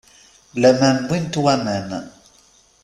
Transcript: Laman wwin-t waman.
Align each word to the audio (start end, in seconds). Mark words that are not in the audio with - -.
Laman 0.61 0.97
wwin-t 1.07 1.35
waman. 1.43 1.89